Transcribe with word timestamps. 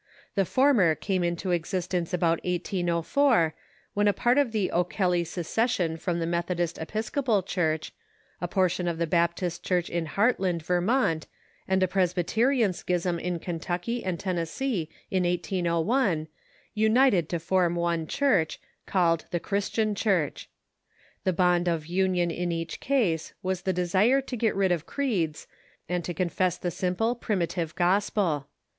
The 0.33 0.45
former 0.45 0.95
The 0.95 0.95
Christians, 0.95 1.43
(.^i^g 1.43 1.51
jj^^^^ 1.51 1.53
existence 1.55 2.11
about 2.11 2.43
1804, 2.43 3.53
when 3.93 4.07
a 4.07 4.11
part 4.13 4.39
of 4.39 4.51
so 4.51 4.67
called 4.83 4.87
'^ 4.89 4.89
the 4.89 4.95
OTvelly 4.95 5.27
secession 5.27 5.95
from 5.95 6.17
the 6.17 6.25
Methodist 6.25 6.77
Epis 6.79 7.11
copal 7.13 7.43
Church, 7.43 7.91
a 8.41 8.47
portion 8.47 8.87
of 8.87 8.97
the 8.97 9.05
Baptist 9.05 9.63
Church 9.63 9.91
in 9.91 10.07
Hartland, 10.07 10.63
Vermont, 10.63 11.27
and 11.67 11.83
a 11.83 11.87
Presbyterian 11.87 12.73
schism 12.73 13.19
in 13.19 13.37
Kentucky 13.37 14.03
and 14.03 14.19
Ten 14.19 14.37
nessee 14.37 14.87
in 15.11 15.21
1801, 15.23 16.27
united 16.73 17.29
to 17.29 17.37
form 17.39 17.75
one 17.75 18.07
Church, 18.07 18.59
called 18.87 19.25
the 19.29 19.39
Chris 19.39 19.69
tian 19.69 19.93
Church. 19.93 20.49
The 21.25 21.31
bond 21.33 21.67
of 21.67 21.85
union 21.85 22.31
in 22.31 22.51
each 22.51 22.79
case 22.79 23.33
was 23.43 23.61
the 23.61 23.71
desire 23.71 24.19
to 24.19 24.35
get 24.35 24.55
rid 24.55 24.71
of 24.71 24.87
creeds, 24.87 25.45
and 25.87 26.03
to 26.05 26.13
confess 26.15 26.57
the 26.57 26.71
simple 26.71 27.13
primitive 27.13 27.75
gos 27.75 28.09
pel. 28.09 28.47